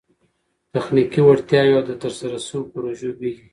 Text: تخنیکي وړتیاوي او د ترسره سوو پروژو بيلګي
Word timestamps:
تخنیکي 0.73 1.21
وړتیاوي 1.23 1.73
او 1.77 1.83
د 1.89 1.91
ترسره 2.03 2.37
سوو 2.47 2.69
پروژو 2.71 3.09
بيلګي 3.19 3.45